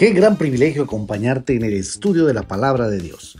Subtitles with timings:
[0.00, 3.36] Qué gran privilegio acompañarte en el estudio de la palabra de Dios.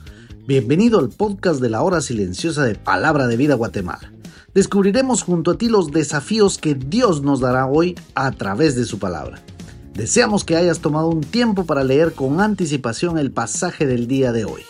[0.47, 4.13] Bienvenido al podcast de la hora silenciosa de Palabra de Vida Guatemala.
[4.53, 8.99] Descubriremos junto a ti los desafíos que Dios nos dará hoy a través de su
[8.99, 9.41] palabra.
[10.01, 14.47] Deseamos que hayas tomado un tiempo para leer con anticipación el pasaje del día de
[14.47, 14.63] hoy.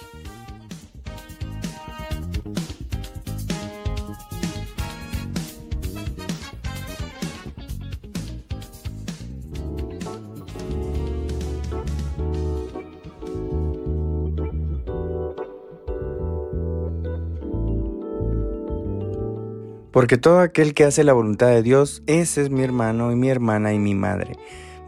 [19.92, 23.28] Porque todo aquel que hace la voluntad de Dios, ese es mi hermano y mi
[23.28, 24.36] hermana y mi madre.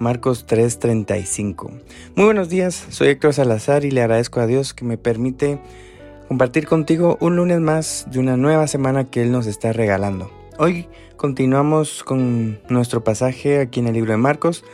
[0.02, 1.70] Marcos 3:35.
[2.16, 5.60] Muy buenos días, soy Héctor Salazar y le agradezco a Dios que me permite
[6.26, 10.28] compartir contigo un lunes más de una nueva semana que Él nos está regalando.
[10.58, 14.64] Hoy continuamos con nuestro pasaje aquí en el libro de Marcos,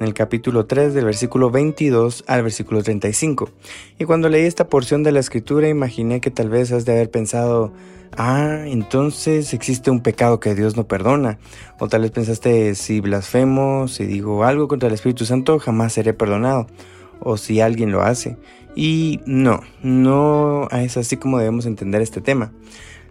[0.00, 3.50] en el capítulo 3 del versículo 22 al versículo 35.
[3.98, 7.10] Y cuando leí esta porción de la escritura imaginé que tal vez has de haber
[7.10, 7.72] pensado,
[8.16, 11.38] Ah, entonces existe un pecado que Dios no perdona.
[11.80, 16.12] O tal vez pensaste, si blasfemo, si digo algo contra el Espíritu Santo, jamás seré
[16.12, 16.68] perdonado.
[17.18, 18.36] O si alguien lo hace.
[18.76, 22.52] Y no, no es así como debemos entender este tema.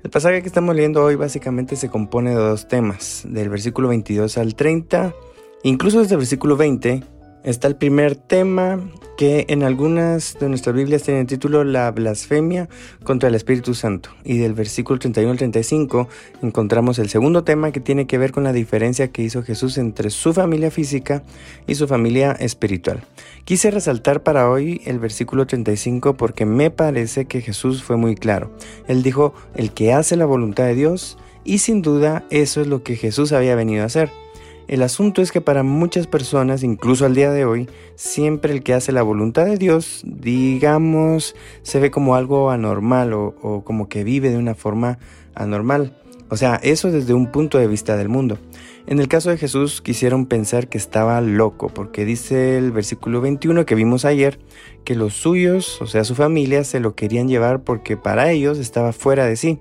[0.04, 4.38] El pasaje que estamos leyendo hoy básicamente se compone de dos temas, del versículo 22
[4.38, 5.14] al 30,
[5.63, 7.03] incluso desde el versículo 20
[7.44, 8.79] está el primer tema
[9.18, 12.69] que en algunas de nuestras Biblias tiene el título La blasfemia
[13.03, 14.09] contra el Espíritu Santo.
[14.23, 16.07] Y del versículo 31 al 35
[16.41, 20.09] encontramos el segundo tema que tiene que ver con la diferencia que hizo Jesús entre
[20.09, 21.23] su familia física
[21.68, 23.03] y su familia espiritual.
[23.46, 28.52] Quise resaltar para hoy el versículo 35 porque me parece que Jesús fue muy claro.
[28.88, 32.84] Él dijo, el que hace la voluntad de Dios, y sin duda eso es lo
[32.84, 34.22] que Jesús había venido a hacer.
[34.68, 38.74] El asunto es que para muchas personas, incluso al día de hoy, siempre el que
[38.74, 44.29] hace la voluntad de Dios, digamos, se ve como algo anormal o, como que vive
[44.29, 45.00] de una forma
[45.35, 45.97] anormal.
[46.29, 48.40] O sea, eso desde un punto de vista del mundo.
[48.88, 53.66] En el caso de Jesús quisieron pensar que estaba loco, porque dice el versículo 21
[53.66, 54.40] que vimos ayer,
[54.84, 58.91] que los suyos, o sea, su familia, se lo querían llevar porque para ellos estaba
[58.91, 59.59] fuera de sí.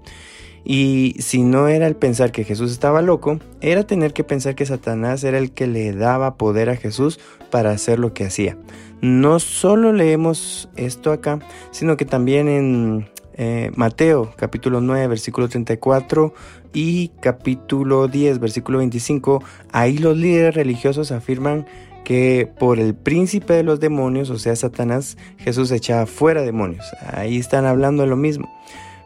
[0.64, 4.66] Y si no era el pensar que Jesús estaba loco, era tener que pensar que
[4.66, 7.18] Satanás era el que le daba poder a Jesús
[7.50, 8.56] para hacer lo que hacía.
[9.00, 11.40] No solo leemos esto acá,
[11.72, 16.34] sino que también en eh, Mateo capítulo 9 versículo 34
[16.74, 19.42] y capítulo 10 versículo 25,
[19.72, 21.66] ahí los líderes religiosos afirman
[22.04, 26.84] que por el príncipe de los demonios, o sea Satanás, Jesús echaba fuera demonios.
[27.12, 28.50] Ahí están hablando de lo mismo.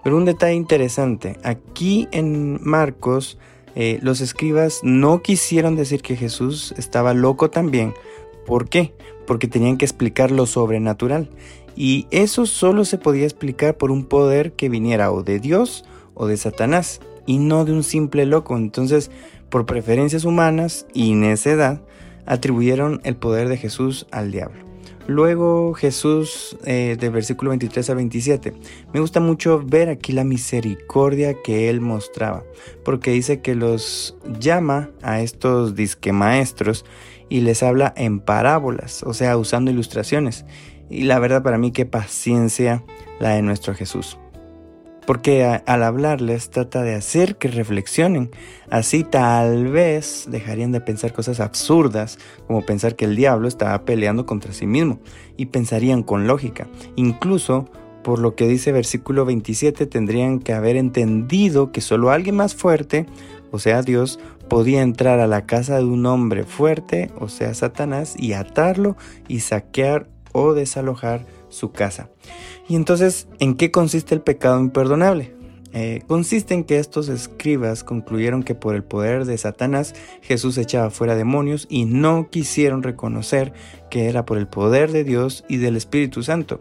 [0.07, 3.39] Pero un detalle interesante, aquí en Marcos
[3.75, 7.93] eh, los escribas no quisieron decir que Jesús estaba loco también.
[8.47, 8.95] ¿Por qué?
[9.27, 11.29] Porque tenían que explicar lo sobrenatural.
[11.75, 16.29] Y eso solo se podía explicar por un poder que viniera o de Dios o
[16.29, 18.57] de Satanás, y no de un simple loco.
[18.57, 19.11] Entonces,
[19.51, 21.81] por preferencias humanas y necedad,
[22.27, 24.66] atribuyeron el poder de Jesús al diablo.
[25.09, 28.55] Luego Jesús, eh, del versículo 23 a 27,
[28.93, 32.43] me gusta mucho ver aquí la misericordia que él mostraba,
[32.85, 36.85] porque dice que los llama a estos disque maestros
[37.29, 40.45] y les habla en parábolas, o sea, usando ilustraciones.
[40.91, 42.85] Y la verdad para mí qué paciencia
[43.21, 44.19] la de nuestro Jesús.
[45.07, 48.31] Porque al hablarles trata de hacer que reflexionen.
[48.71, 54.27] Así tal vez dejarían de pensar cosas absurdas, como pensar que el diablo estaba peleando
[54.27, 54.99] contra sí mismo,
[55.37, 56.67] y pensarían con lógica.
[56.97, 57.69] Incluso,
[58.03, 63.07] por lo que dice versículo 27, tendrían que haber entendido que solo alguien más fuerte,
[63.53, 64.19] o sea Dios,
[64.49, 68.97] podía entrar a la casa de un hombre fuerte, o sea Satanás, y atarlo
[69.29, 72.11] y saquear o desalojar su casa.
[72.69, 75.35] Y entonces, ¿en qué consiste el pecado imperdonable?
[75.73, 80.91] Eh, consiste en que estos escribas concluyeron que por el poder de Satanás Jesús echaba
[80.91, 83.53] fuera demonios y no quisieron reconocer
[83.91, 86.61] que era por el poder de Dios y del Espíritu Santo.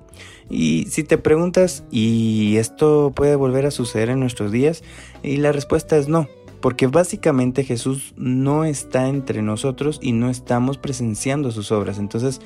[0.49, 4.83] Y si te preguntas, ¿y esto puede volver a suceder en nuestros días?
[5.23, 6.27] Y la respuesta es no,
[6.59, 11.99] porque básicamente Jesús no está entre nosotros y no estamos presenciando sus obras.
[11.99, 12.41] Entonces,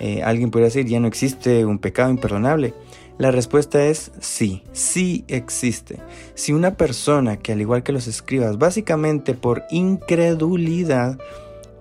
[0.00, 2.74] eh, alguien podría decir, ya no existe un pecado imperdonable.
[3.18, 5.98] La respuesta es sí, sí existe.
[6.34, 11.18] Si una persona que al igual que los escribas, básicamente por incredulidad,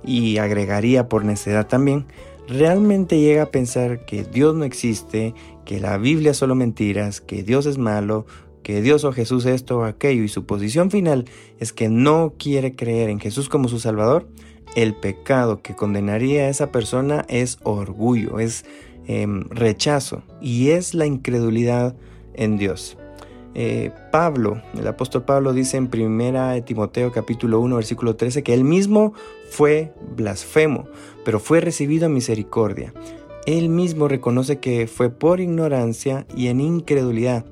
[0.03, 2.05] y agregaría por necedad también,
[2.47, 5.33] realmente llega a pensar que Dios no existe,
[5.65, 8.25] que la Biblia es solo mentiras, que Dios es malo,
[8.63, 11.25] que Dios o Jesús esto o aquello, y su posición final
[11.59, 14.27] es que no quiere creer en Jesús como su Salvador,
[14.75, 18.65] el pecado que condenaría a esa persona es orgullo, es
[19.07, 21.95] em, rechazo y es la incredulidad
[22.33, 22.97] en Dios.
[23.55, 28.63] Eh, Pablo, el apóstol Pablo dice en 1 Timoteo capítulo 1 versículo 13 que él
[28.63, 29.13] mismo
[29.49, 30.87] fue blasfemo,
[31.25, 32.93] pero fue recibido en misericordia.
[33.45, 37.45] Él mismo reconoce que fue por ignorancia y en incredulidad,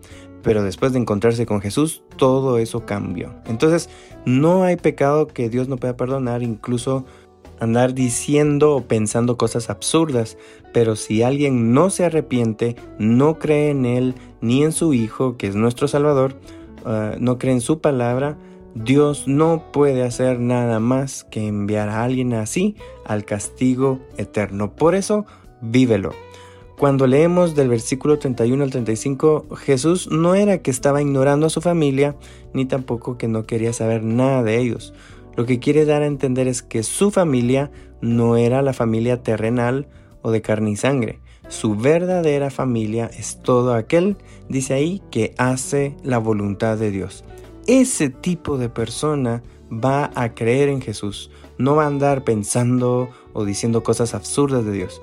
[0.43, 3.33] pero después de encontrarse con Jesús, todo eso cambió.
[3.45, 3.89] Entonces,
[4.25, 7.05] no hay pecado que Dios no pueda perdonar, incluso
[7.59, 10.37] andar diciendo o pensando cosas absurdas,
[10.73, 15.47] pero si alguien no se arrepiente, no cree en Él ni en su Hijo, que
[15.47, 16.35] es nuestro Salvador,
[16.85, 18.37] ah, no cree en su palabra,
[18.75, 22.75] Dios no puede hacer nada más que enviar a alguien así
[23.05, 24.75] al castigo eterno.
[24.75, 25.25] Por eso,
[25.61, 26.11] vívelo.
[26.77, 31.59] Cuando leemos del versículo 31 al 35, Jesús no era que estaba ignorando a su
[31.59, 32.15] familia,
[32.53, 34.94] ni tampoco que no quería saber nada de ellos.
[35.35, 39.88] Lo que quiere dar a entender es que su familia no era la familia terrenal
[40.21, 41.19] o de carne y sangre.
[41.47, 44.15] Su verdadera familia es todo aquel,
[44.47, 47.24] dice ahí, que hace la voluntad de Dios.
[47.65, 49.41] Ese tipo de persona
[49.71, 54.74] va a creer en Jesús, no va a andar pensando o diciendo cosas absurdas de
[54.74, 55.01] Dios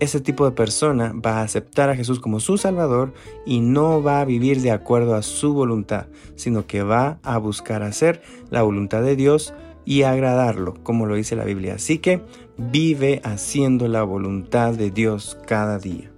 [0.00, 3.12] ese tipo de persona va a aceptar a Jesús como su Salvador
[3.46, 6.06] y no va a vivir de acuerdo a su voluntad,
[6.36, 9.54] sino que va a buscar hacer la voluntad de Dios
[9.84, 11.74] y agradarlo, como lo dice la Biblia.
[11.74, 12.22] Así que
[12.56, 16.13] vive haciendo la voluntad de Dios cada día.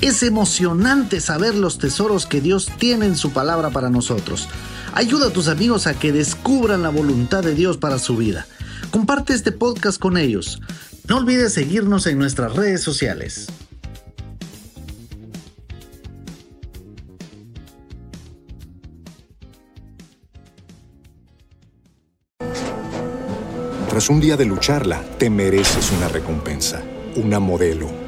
[0.00, 4.48] Es emocionante saber los tesoros que Dios tiene en su palabra para nosotros.
[4.94, 8.46] Ayuda a tus amigos a que descubran la voluntad de Dios para su vida.
[8.92, 10.60] Comparte este podcast con ellos.
[11.08, 13.48] No olvides seguirnos en nuestras redes sociales.
[23.88, 26.84] Tras un día de lucharla, te mereces una recompensa,
[27.16, 28.07] una modelo,